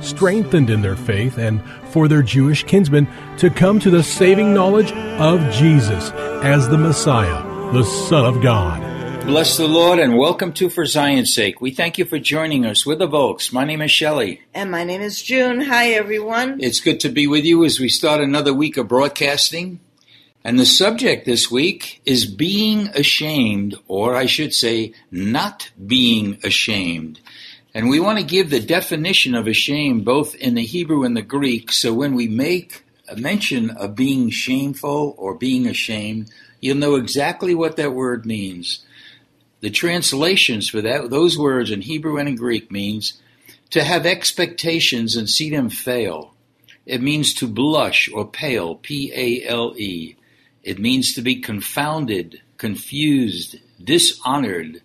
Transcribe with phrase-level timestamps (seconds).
[0.00, 3.08] strengthened in their faith and for their Jewish kinsmen
[3.38, 6.10] to come to the saving knowledge of Jesus
[6.42, 8.82] as the Messiah, the Son of God.
[9.26, 11.60] Bless the Lord and welcome to For Zion's Sake.
[11.60, 12.86] We thank you for joining us.
[12.86, 13.52] We're the Volks.
[13.52, 14.40] My name is Shelley.
[14.54, 15.60] And my name is June.
[15.60, 16.58] Hi, everyone.
[16.62, 19.80] It's good to be with you as we start another week of broadcasting.
[20.42, 27.20] And the subject this week is being ashamed, or I should say, not being ashamed.
[27.74, 31.22] And we want to give the definition of ashamed both in the Hebrew and the
[31.22, 31.70] Greek.
[31.70, 37.54] So when we make a mention of being shameful or being ashamed, you'll know exactly
[37.54, 38.84] what that word means.
[39.60, 43.20] The translations for that, those words in Hebrew and in Greek means
[43.70, 46.34] to have expectations and see them fail.
[46.86, 50.16] It means to blush or pale, P A L E.
[50.62, 54.80] It means to be confounded, confused, dishonored,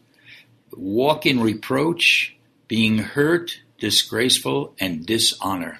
[0.75, 2.32] walk in reproach,
[2.73, 5.79] being hurt, disgraceful, and dishonor.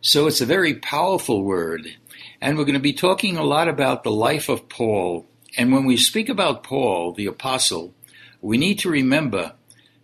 [0.00, 1.96] So it's a very powerful word.
[2.40, 5.26] And we're going to be talking a lot about the life of Paul.
[5.56, 7.92] And when we speak about Paul, the apostle,
[8.40, 9.54] we need to remember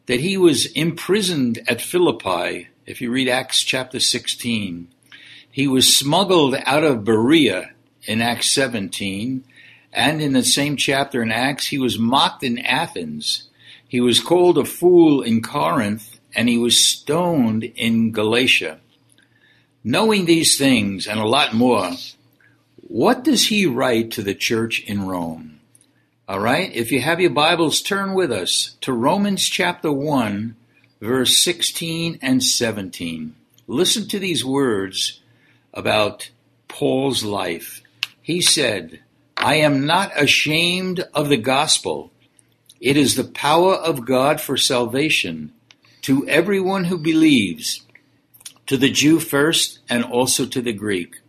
[0.06, 2.66] that he was imprisoned at Philippi.
[2.84, 4.88] If you read Acts chapter 16,
[5.48, 7.70] he was smuggled out of Berea
[8.02, 9.44] in Acts 17.
[9.92, 13.44] And in the same chapter in Acts, he was mocked in Athens.
[13.88, 18.78] He was called a fool in Corinth, and he was stoned in Galatia.
[19.84, 21.92] Knowing these things and a lot more,
[22.76, 25.60] what does he write to the church in Rome?
[26.28, 30.56] All right, if you have your Bibles, turn with us to Romans chapter 1,
[31.00, 33.34] verse 16 and 17.
[33.66, 35.20] Listen to these words
[35.72, 36.30] about
[36.66, 37.82] Paul's life.
[38.20, 39.00] He said,
[39.36, 42.10] I am not ashamed of the gospel
[42.80, 45.52] it is the power of God for salvation
[46.02, 47.82] to everyone who believes,
[48.66, 51.20] to the Jew first and also to the Greek.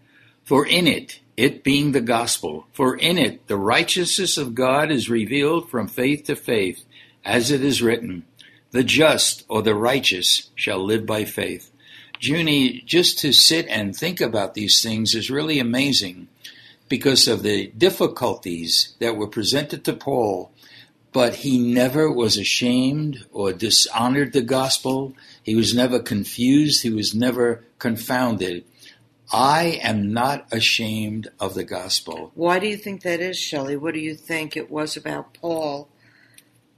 [0.44, 5.09] For in it, it being the gospel, for in it the righteousness of God is
[5.09, 6.84] revealed from faith to faith,
[7.24, 8.25] as it is written,
[8.72, 11.72] the just or the righteous shall live by faith.
[12.19, 16.28] Junie, just to sit and think about these things is really amazing
[16.90, 20.51] because of the difficulties that were presented to Paul
[21.12, 25.14] but he never was ashamed or dishonored the gospel.
[25.44, 26.84] He was never confused.
[26.84, 28.64] He was never confounded.
[29.31, 32.31] I am not ashamed of the gospel.
[32.34, 33.75] Why do you think that is, Shelley?
[33.75, 35.88] What do you think it was about Paul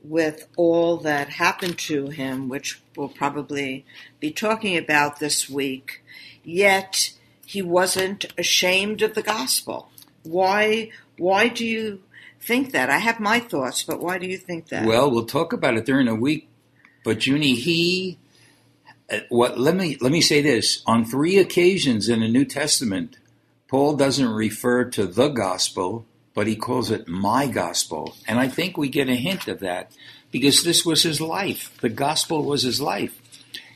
[0.03, 3.85] with all that happened to him, which we'll probably
[4.19, 6.03] be talking about this week,
[6.43, 7.13] yet
[7.45, 9.89] he wasn't ashamed of the gospel?
[10.23, 12.01] Why why do you
[12.41, 12.89] think that.
[12.89, 14.85] I have my thoughts, but why do you think that?
[14.85, 16.49] Well, we'll talk about it during the week.
[17.03, 18.19] But Junie, he,
[19.11, 19.59] uh, what?
[19.59, 23.17] Let me let me say this: on three occasions in the New Testament,
[23.67, 28.77] Paul doesn't refer to the gospel, but he calls it my gospel, and I think
[28.77, 29.91] we get a hint of that
[30.31, 31.75] because this was his life.
[31.81, 33.17] The gospel was his life.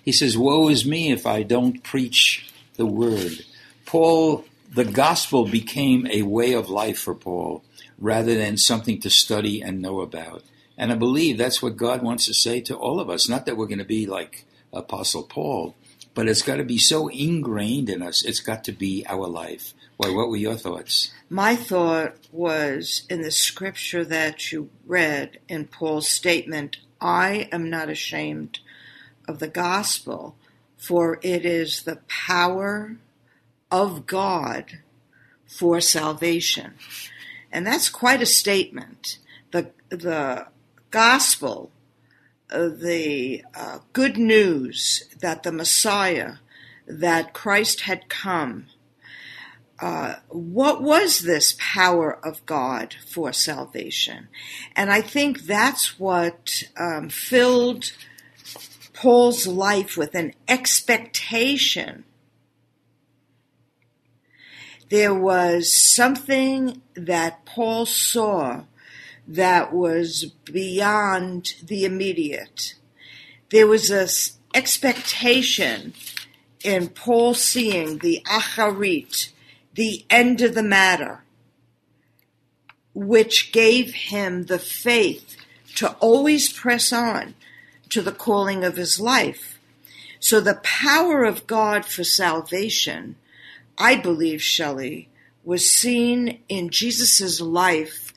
[0.03, 3.43] He says, "Woe is me if I don't preach the word."
[3.85, 7.63] Paul, the gospel became a way of life for Paul
[7.97, 10.43] rather than something to study and know about.
[10.77, 13.29] And I believe that's what God wants to say to all of us.
[13.29, 15.75] Not that we're going to be like Apostle Paul,
[16.13, 18.23] but it's got to be so ingrained in us.
[18.25, 19.73] It's got to be our life.
[19.97, 21.11] Why, what were your thoughts?
[21.29, 27.89] My thought was in the scripture that you read in Paul's statement I am not
[27.89, 28.59] ashamed
[29.27, 30.35] of the gospel,
[30.77, 32.97] for it is the power
[33.71, 34.79] of God
[35.45, 36.73] for salvation.
[37.55, 39.17] And that's quite a statement.
[39.51, 40.47] The, the
[40.91, 41.71] gospel,
[42.51, 46.33] uh, the uh, good news that the Messiah,
[46.85, 48.65] that Christ had come,
[49.79, 54.27] uh, what was this power of God for salvation?
[54.75, 57.93] And I think that's what um, filled
[58.93, 62.03] Paul's life with an expectation.
[64.89, 68.63] There was something that Paul saw
[69.27, 72.75] that was beyond the immediate.
[73.49, 74.07] There was an
[74.53, 75.93] expectation
[76.63, 79.29] in Paul seeing the acharit,
[79.73, 81.23] the end of the matter,
[82.93, 85.35] which gave him the faith
[85.75, 87.35] to always press on
[87.89, 89.59] to the calling of his life.
[90.19, 93.15] So the power of God for salvation,
[93.77, 95.09] I believe, Shelley,
[95.43, 98.13] was seen in Jesus' life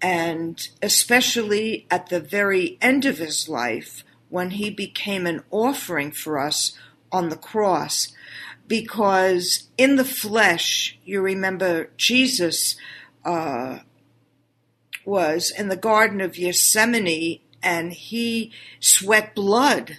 [0.00, 6.38] and especially at the very end of his life when he became an offering for
[6.38, 6.76] us
[7.10, 8.12] on the cross
[8.66, 12.76] because in the flesh, you remember Jesus
[13.24, 13.78] uh,
[15.04, 19.98] was in the Garden of Gethsemane and he sweat blood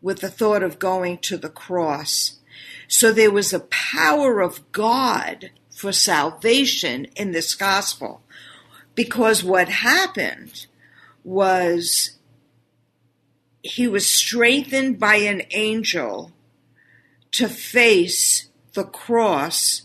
[0.00, 2.38] with the thought of going to the cross.
[2.88, 8.22] So there was a power of God for salvation in this gospel.
[8.94, 10.66] Because what happened
[11.24, 12.18] was
[13.62, 16.32] he was strengthened by an angel
[17.32, 19.82] to face the cross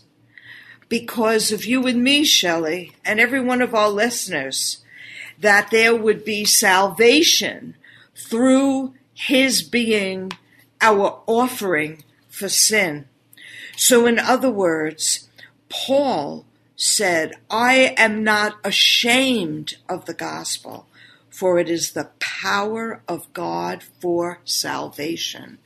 [0.88, 4.78] because of you and me, Shelley, and every one of our listeners,
[5.38, 7.76] that there would be salvation
[8.14, 10.32] through his being
[10.80, 12.02] our offering
[12.38, 13.06] for sin.
[13.76, 15.28] So, in other words,
[15.68, 16.46] Paul
[16.76, 20.86] said, I am not ashamed of the gospel
[21.38, 25.58] for it is the power of God for salvation.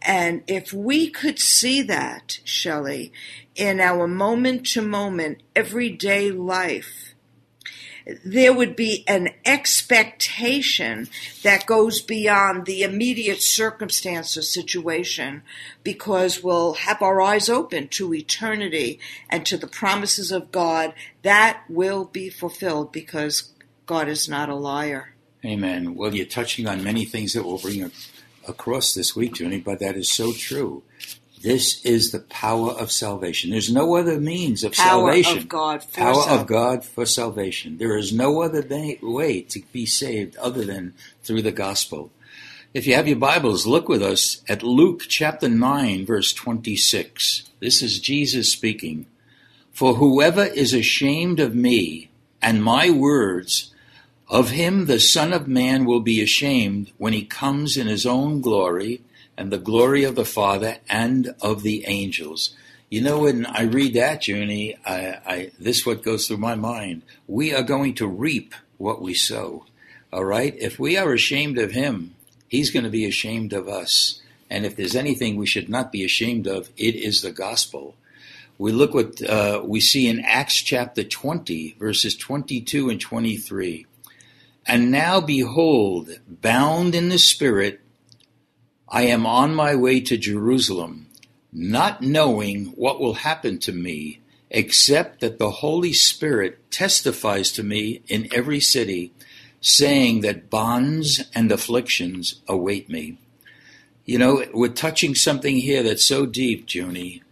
[0.00, 3.12] And if we could see that, Shelley,
[3.56, 7.15] in our moment to moment, everyday life,
[8.24, 11.08] there would be an expectation
[11.42, 15.42] that goes beyond the immediate circumstance or situation
[15.82, 21.62] because we'll have our eyes open to eternity and to the promises of God that
[21.68, 23.52] will be fulfilled because
[23.86, 25.14] God is not a liar.
[25.44, 25.94] Amen.
[25.94, 27.90] Well, you're touching on many things that we'll bring
[28.46, 30.82] across this week, Junie, but that is so true.
[31.42, 33.50] This is the power of salvation.
[33.50, 35.38] There's no other means of power salvation.
[35.38, 37.78] Of God for power sal- of God for salvation.
[37.78, 38.66] There is no other
[39.02, 42.10] way to be saved other than through the gospel.
[42.72, 47.44] If you have your Bibles, look with us at Luke chapter 9, verse 26.
[47.60, 49.06] This is Jesus speaking.
[49.72, 52.10] For whoever is ashamed of me
[52.42, 53.72] and my words,
[54.28, 58.40] of him the Son of Man will be ashamed when he comes in his own
[58.40, 59.02] glory
[59.36, 62.54] and the glory of the Father and of the angels.
[62.88, 67.02] You know, when I read that, Junie, I, I, this what goes through my mind.
[67.26, 69.66] We are going to reap what we sow.
[70.12, 70.54] All right?
[70.58, 72.14] If we are ashamed of him,
[72.48, 74.20] he's going to be ashamed of us.
[74.48, 77.96] And if there's anything we should not be ashamed of, it is the gospel.
[78.58, 83.86] We look what uh, we see in Acts chapter 20, verses 22 and 23.
[84.66, 87.80] And now behold, bound in the Spirit,
[88.88, 91.08] I am on my way to Jerusalem,
[91.52, 98.02] not knowing what will happen to me, except that the Holy Spirit testifies to me
[98.06, 99.12] in every city,
[99.60, 103.18] saying that bonds and afflictions await me.
[104.04, 107.24] You know, we're touching something here that's so deep, Junie.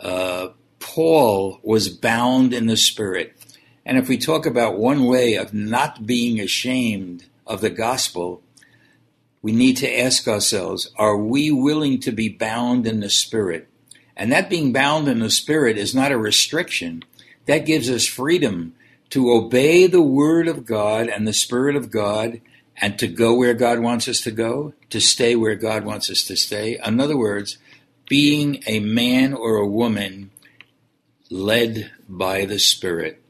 [0.00, 0.48] Uh,
[0.78, 3.36] Paul was bound in the Spirit.
[3.84, 8.42] And if we talk about one way of not being ashamed of the gospel,
[9.42, 13.68] we need to ask ourselves, are we willing to be bound in the Spirit?
[14.16, 17.02] And that being bound in the Spirit is not a restriction.
[17.46, 18.74] That gives us freedom
[19.10, 22.40] to obey the Word of God and the Spirit of God
[22.76, 26.22] and to go where God wants us to go, to stay where God wants us
[26.24, 26.78] to stay.
[26.84, 27.58] In other words,
[28.08, 30.30] being a man or a woman
[31.30, 33.22] led by the Spirit.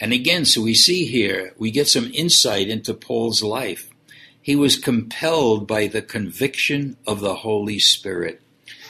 [0.00, 3.90] And again, so we see here, we get some insight into Paul's life.
[4.48, 8.40] He was compelled by the conviction of the Holy Spirit.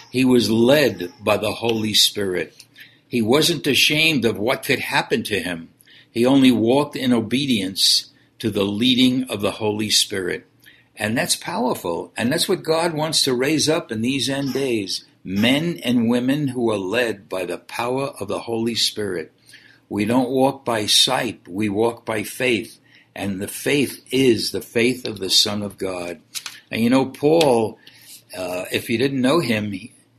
[0.09, 2.65] He was led by the Holy Spirit.
[3.09, 5.71] He wasn't ashamed of what could happen to him.
[6.13, 10.47] He only walked in obedience to the leading of the Holy Spirit.
[10.95, 12.13] And that's powerful.
[12.17, 16.47] And that's what God wants to raise up in these end days men and women
[16.47, 19.33] who are led by the power of the Holy Spirit.
[19.89, 22.79] We don't walk by sight, we walk by faith.
[23.19, 26.21] And the faith is the faith of the Son of God.
[26.71, 27.77] And you know, Paul,
[28.37, 29.75] uh, if you didn't know him,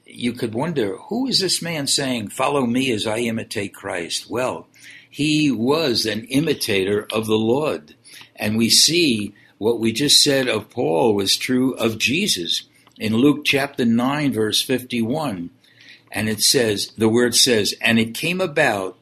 [0.06, 4.30] you could wonder who is this man saying, Follow me as I imitate Christ?
[4.30, 4.68] Well,
[5.10, 7.96] he was an imitator of the Lord.
[8.36, 12.64] And we see what we just said of Paul was true of Jesus
[12.98, 15.52] in Luke chapter 9, verse 51.
[16.12, 18.98] And it says, the word says, And it came about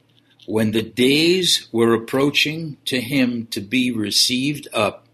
[0.47, 5.05] when the days were approaching to him to be received up,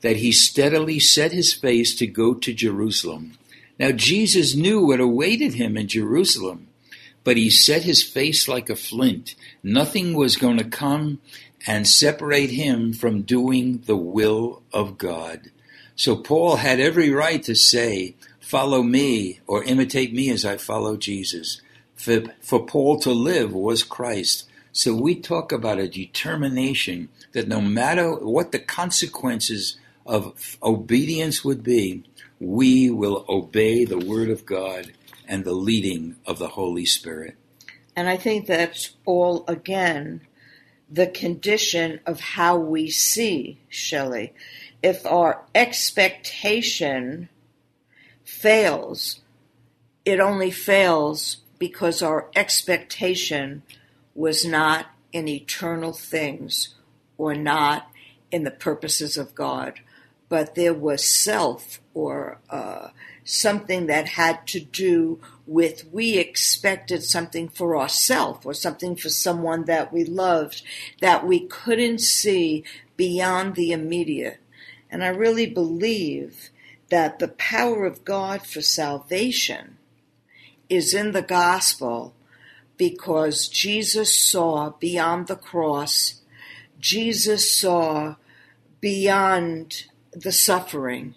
[0.00, 3.36] that he steadily set his face to go to Jerusalem.
[3.78, 6.68] Now Jesus knew what awaited him in Jerusalem,
[7.22, 9.34] but he set his face like a flint.
[9.62, 11.20] Nothing was going to come
[11.66, 15.50] and separate him from doing the will of God.
[15.96, 20.96] So Paul had every right to say, follow me or imitate me as I follow
[20.96, 21.60] Jesus.
[21.94, 24.47] For, for Paul to live was Christ.
[24.78, 31.64] So we talk about a determination that no matter what the consequences of obedience would
[31.64, 32.04] be,
[32.38, 34.92] we will obey the Word of God
[35.26, 37.34] and the leading of the Holy Spirit.
[37.96, 40.20] And I think that's all, again,
[40.88, 44.32] the condition of how we see Shelley.
[44.80, 47.30] If our expectation
[48.22, 49.22] fails,
[50.04, 53.64] it only fails because our expectation
[54.18, 56.74] was not in eternal things
[57.16, 57.90] or not
[58.30, 59.80] in the purposes of God
[60.28, 62.88] but there was self or uh,
[63.24, 69.64] something that had to do with we expected something for ourselves or something for someone
[69.64, 70.62] that we loved
[71.00, 72.64] that we couldn't see
[72.96, 74.40] beyond the immediate.
[74.90, 76.50] And I really believe
[76.90, 79.76] that the power of God for salvation
[80.68, 82.14] is in the gospel
[82.78, 86.22] because Jesus saw beyond the cross,
[86.80, 88.14] Jesus saw
[88.80, 91.14] beyond the suffering.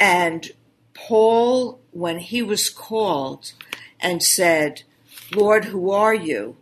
[0.00, 0.50] And
[0.94, 3.52] Paul, when he was called
[4.00, 4.82] and said,
[5.34, 6.56] Lord, who are you?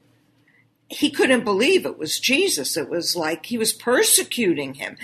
[0.88, 2.76] He couldn't believe it was Jesus.
[2.76, 4.96] It was like he was persecuting him.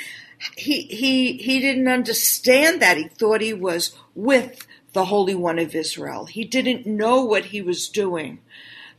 [0.57, 2.97] He, he, he didn't understand that.
[2.97, 6.27] He thought he was with the Holy One of Israel.
[6.27, 8.41] He didn't know what he was doing.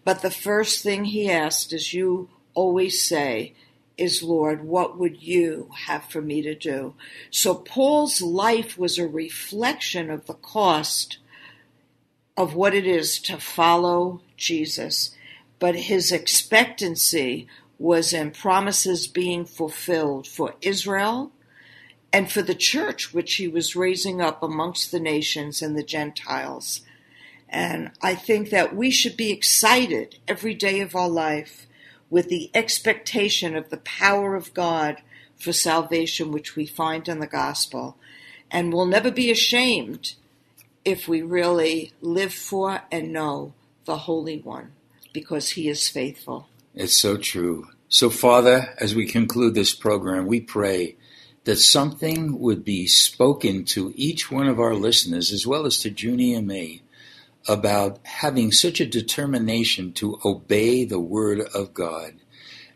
[0.06, 3.54] But the first thing he asked, as you always say,
[3.98, 6.96] is, Lord, what would you have for me to do?
[7.30, 11.20] So Paul's life was a reflection of the cost
[12.36, 15.16] of what it is to follow Jesus,
[15.60, 21.32] but his expectancy was in promises being fulfilled for Israel
[22.12, 26.82] and for the church, which he was raising up amongst the nations and the Gentiles.
[27.54, 31.68] And I think that we should be excited every day of our life
[32.10, 34.98] with the expectation of the power of God
[35.38, 37.96] for salvation, which we find in the gospel.
[38.50, 40.16] And we'll never be ashamed
[40.84, 43.54] if we really live for and know
[43.86, 44.72] the Holy One,
[45.14, 46.48] because he is faithful.
[46.74, 47.68] It's so true.
[47.88, 50.96] So, Father, as we conclude this program, we pray
[51.44, 55.92] that something would be spoken to each one of our listeners, as well as to
[55.92, 56.82] Junie and me,
[57.48, 62.14] about having such a determination to obey the Word of God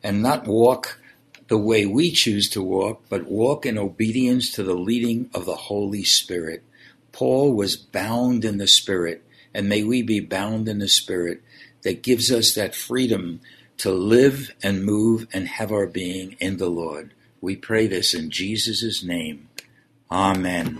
[0.03, 0.99] and not walk
[1.47, 5.55] the way we choose to walk, but walk in obedience to the leading of the
[5.55, 6.63] Holy Spirit.
[7.11, 11.41] Paul was bound in the Spirit, and may we be bound in the Spirit
[11.83, 13.39] that gives us that freedom
[13.77, 17.13] to live and move and have our being in the Lord.
[17.39, 19.49] We pray this in Jesus' name.
[20.11, 20.79] Amen.